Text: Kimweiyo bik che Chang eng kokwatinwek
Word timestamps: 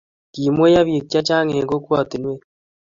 Kimweiyo 0.33 0.81
bik 0.87 1.05
che 1.11 1.19
Chang 1.27 1.49
eng 1.53 1.67
kokwatinwek 1.69 2.41